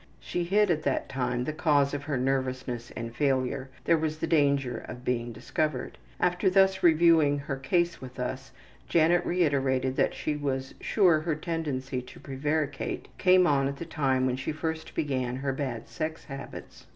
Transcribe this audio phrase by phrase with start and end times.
[0.19, 4.25] She hid at that time the cause of her nervousness and failure; there was the
[4.25, 5.99] danger of its being discovered.
[6.19, 8.49] After thus reviewing her case with us,
[8.89, 14.25] Janet reiterated that she was sure her tendency to prevaricate came on at the time
[14.25, 16.87] when she first began her bad sex habits.